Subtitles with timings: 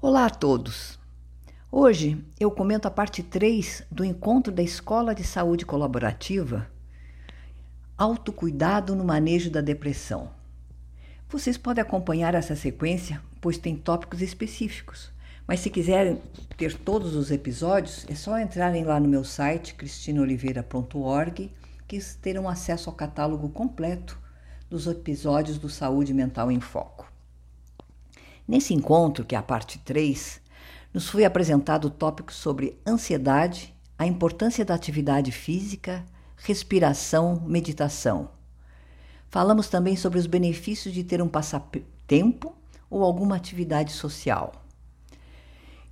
[0.00, 0.96] Olá a todos!
[1.72, 6.70] Hoje eu comento a parte 3 do encontro da Escola de Saúde Colaborativa
[7.96, 10.30] Autocuidado no Manejo da Depressão.
[11.28, 15.10] Vocês podem acompanhar essa sequência, pois tem tópicos específicos.
[15.48, 16.22] Mas se quiserem
[16.56, 21.50] ter todos os episódios, é só entrarem lá no meu site cristinoliveira.org
[21.88, 24.16] que terão acesso ao catálogo completo
[24.70, 27.17] dos episódios do Saúde Mental em Foco.
[28.48, 30.40] Nesse encontro, que é a parte 3,
[30.94, 36.02] nos foi apresentado tópicos sobre ansiedade, a importância da atividade física,
[36.34, 38.30] respiração, meditação.
[39.28, 42.56] Falamos também sobre os benefícios de ter um passatempo
[42.88, 44.64] ou alguma atividade social.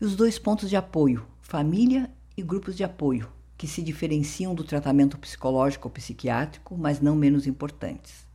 [0.01, 4.65] E os dois pontos de apoio, família e grupos de apoio, que se diferenciam do
[4.65, 8.27] tratamento psicológico ou psiquiátrico, mas não menos importantes.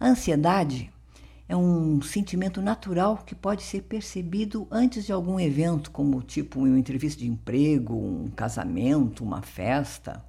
[0.00, 0.92] A ansiedade
[1.48, 6.78] é um sentimento natural que pode ser percebido antes de algum evento, como tipo uma
[6.78, 10.22] entrevista de emprego, um casamento, uma festa.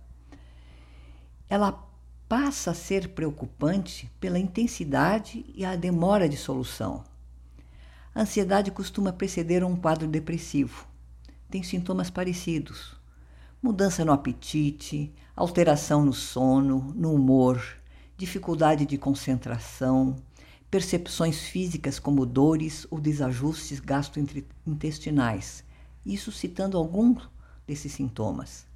[1.49, 1.85] Ela
[2.29, 7.03] passa a ser preocupante pela intensidade e a demora de solução.
[8.15, 10.87] A ansiedade costuma preceder um quadro depressivo.
[11.49, 12.95] Tem sintomas parecidos:
[13.61, 17.61] mudança no apetite, alteração no sono, no humor,
[18.15, 20.15] dificuldade de concentração,
[20.69, 25.63] percepções físicas como dores ou desajustes gastrointestinais,
[26.05, 27.27] isso citando alguns
[27.65, 28.67] desses sintomas.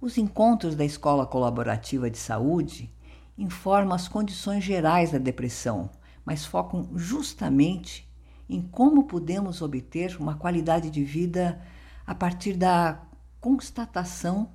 [0.00, 2.92] Os encontros da Escola Colaborativa de Saúde
[3.38, 5.90] informam as condições gerais da depressão,
[6.24, 8.08] mas focam justamente
[8.48, 11.60] em como podemos obter uma qualidade de vida
[12.06, 13.00] a partir da
[13.40, 14.50] constatação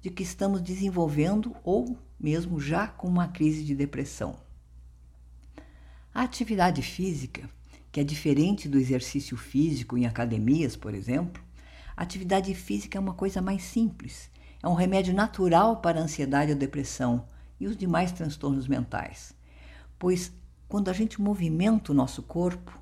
[0.00, 4.36] de que estamos desenvolvendo ou mesmo já com uma crise de depressão.
[6.14, 7.48] A atividade física,
[7.90, 11.42] que é diferente do exercício físico em academias, por exemplo,
[11.96, 14.30] a atividade física é uma coisa mais simples,
[14.62, 17.26] é um remédio natural para a ansiedade ou depressão
[17.58, 19.34] e os demais transtornos mentais,
[19.98, 20.30] pois
[20.68, 22.78] quando a gente movimenta o nosso corpo,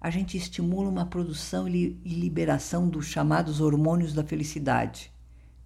[0.00, 5.12] a gente estimula uma produção e liberação dos chamados hormônios da felicidade,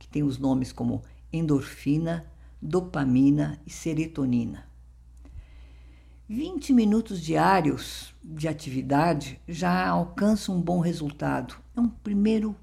[0.01, 2.27] que tem os nomes como endorfina,
[2.61, 4.74] dopamina e serotonina.
[6.29, 11.57] 20 minutos diários de atividade já alcança um bom resultado.
[11.77, 12.57] É um primeiro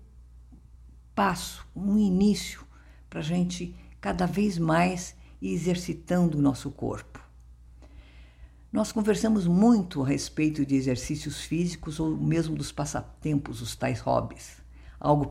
[1.14, 2.66] passo, um início
[3.10, 7.20] para a gente cada vez mais ir exercitando o nosso corpo.
[8.72, 14.62] Nós conversamos muito a respeito de exercícios físicos ou mesmo dos passatempos, os tais hobbies
[15.02, 15.28] algo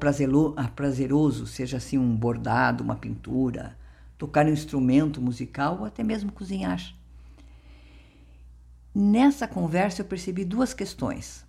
[0.57, 3.79] ah, prazeroso, seja assim um bordado, uma pintura,
[4.19, 6.81] tocar um instrumento musical ou até mesmo cozinhar.
[8.95, 11.47] Nessa conversa eu percebi duas questões.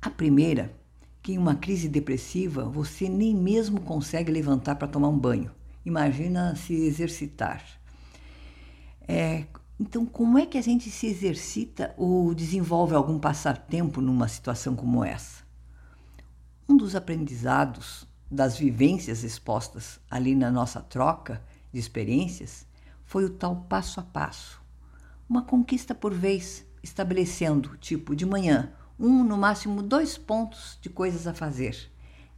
[0.00, 0.72] A primeira,
[1.20, 5.50] que em uma crise depressiva você nem mesmo consegue levantar para tomar um banho.
[5.84, 7.64] Imagina se exercitar.
[9.08, 9.46] É,
[9.80, 15.04] então, como é que a gente se exercita ou desenvolve algum passatempo numa situação como
[15.04, 15.42] essa?
[16.68, 22.64] Um dos aprendizados das vivências expostas ali na nossa troca de experiências
[23.04, 24.61] foi o tal passo a passo.
[25.32, 31.26] Uma conquista por vez, estabelecendo, tipo, de manhã, um, no máximo dois pontos de coisas
[31.26, 31.90] a fazer.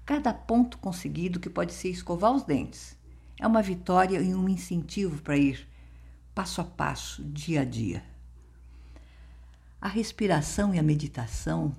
[0.07, 2.97] Cada ponto conseguido, que pode ser escovar os dentes,
[3.41, 5.67] é uma vitória e um incentivo para ir
[6.33, 8.05] passo a passo, dia a dia.
[9.81, 11.75] A respiração e a meditação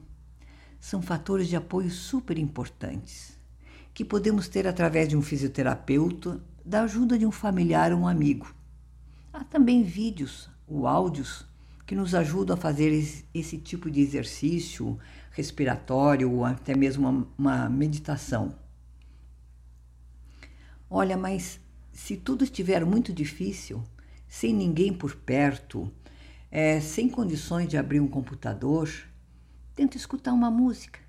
[0.81, 3.39] são fatores de apoio super importantes,
[3.93, 8.53] que podemos ter através de um fisioterapeuta, da ajuda de um familiar ou um amigo.
[9.31, 11.45] Há também vídeos ou áudios
[11.85, 12.91] que nos ajudam a fazer
[13.33, 14.97] esse, tipo de exercício
[15.31, 18.55] respiratório ou até mesmo uma, uma meditação.
[20.89, 21.59] Olha, mas
[21.91, 23.83] se tudo estiver muito difícil,
[24.27, 25.91] sem ninguém por perto,
[26.49, 28.89] é, sem condições de abrir um computador,
[29.75, 31.01] Tenta escutar uma música.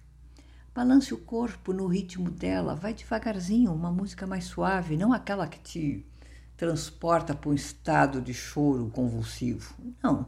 [0.75, 5.61] Balance o corpo no ritmo dela, vai devagarzinho, uma música mais suave, não aquela que
[5.61, 6.06] te
[6.56, 9.75] transporta para um estado de choro convulsivo.
[10.03, 10.26] Não.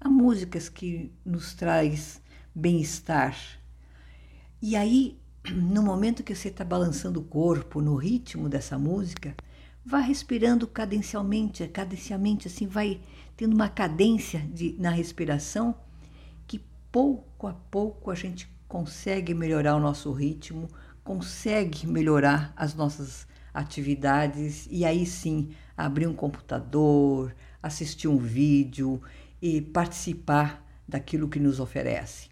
[0.00, 2.20] Há músicas que nos traz
[2.54, 3.36] bem-estar.
[4.62, 5.18] E aí,
[5.50, 9.34] no momento que você está balançando o corpo no ritmo dessa música,
[9.84, 13.00] vá respirando cadencialmente, cadencialmente assim, vai
[13.36, 15.74] tendo uma cadência de, na respiração
[16.90, 20.68] pouco a pouco a gente consegue melhorar o nosso ritmo,
[21.04, 29.00] consegue melhorar as nossas atividades e aí sim abrir um computador, assistir um vídeo
[29.40, 32.28] e participar daquilo que nos oferece.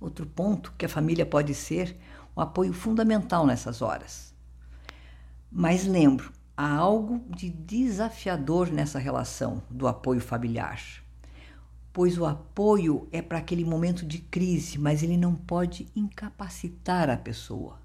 [0.00, 1.96] Outro ponto que a família pode ser
[2.36, 4.34] um apoio fundamental nessas horas.
[5.50, 10.80] Mas lembro, há algo de desafiador nessa relação do apoio familiar.
[11.92, 17.16] Pois o apoio é para aquele momento de crise, mas ele não pode incapacitar a
[17.16, 17.83] pessoa.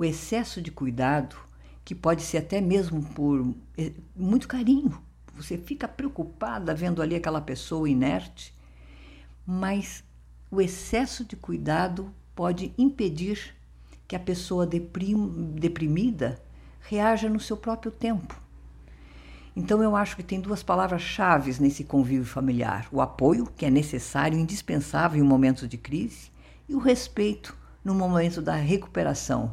[0.00, 1.36] O excesso de cuidado,
[1.84, 4.98] que pode ser até mesmo por eh, muito carinho,
[5.34, 8.56] você fica preocupada vendo ali aquela pessoa inerte,
[9.46, 10.02] mas
[10.50, 13.54] o excesso de cuidado pode impedir
[14.08, 16.42] que a pessoa deprim, deprimida
[16.80, 18.40] reaja no seu próprio tempo.
[19.54, 24.38] Então eu acho que tem duas palavras-chave nesse convívio familiar: o apoio, que é necessário
[24.38, 26.30] e indispensável em momentos de crise,
[26.66, 27.54] e o respeito
[27.84, 29.52] no momento da recuperação.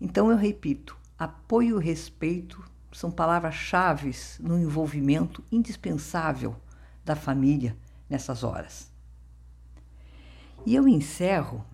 [0.00, 2.62] Então eu repito: apoio e respeito
[2.92, 4.10] são palavras-chave
[4.40, 6.56] no envolvimento indispensável
[7.04, 7.76] da família
[8.08, 8.90] nessas horas.
[10.64, 11.64] E eu encerro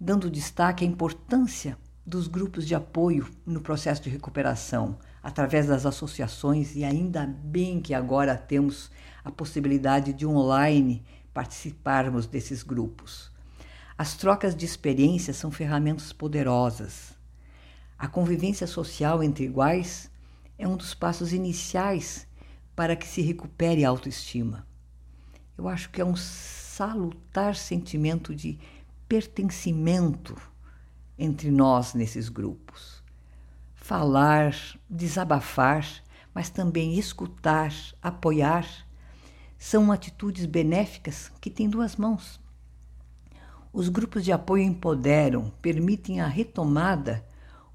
[0.00, 1.76] dando destaque à importância
[2.06, 7.92] dos grupos de apoio no processo de recuperação, através das associações, e ainda bem que
[7.92, 8.90] agora temos
[9.22, 13.30] a possibilidade de online participarmos desses grupos.
[13.98, 17.19] As trocas de experiências são ferramentas poderosas.
[18.00, 20.10] A convivência social entre iguais
[20.58, 22.26] é um dos passos iniciais
[22.74, 24.66] para que se recupere a autoestima.
[25.58, 28.58] Eu acho que é um salutar sentimento de
[29.06, 30.34] pertencimento
[31.18, 33.04] entre nós nesses grupos.
[33.74, 34.56] Falar,
[34.88, 35.86] desabafar,
[36.34, 37.70] mas também escutar,
[38.00, 38.66] apoiar,
[39.58, 42.40] são atitudes benéficas que têm duas mãos.
[43.70, 47.28] Os grupos de apoio empoderam, permitem a retomada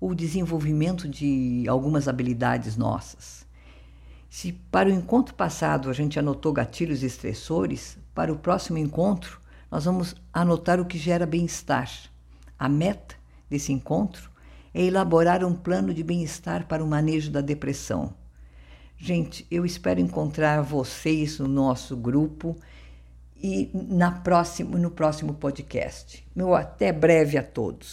[0.06, 3.44] ou desenvolvimento de algumas habilidades nossas.
[4.30, 9.42] Se para o encontro passado a gente anotou gatilhos estressores, para o próximo encontro
[9.72, 11.90] nós vamos anotar o que gera bem-estar.
[12.57, 13.16] A meta
[13.50, 14.30] desse encontro
[14.75, 18.13] é elaborar um plano de bem-estar para o manejo da depressão.
[18.96, 22.56] Gente, eu espero encontrar vocês no nosso grupo
[23.36, 26.24] e na próximo, no próximo podcast.
[26.36, 27.84] Meu até breve a todos.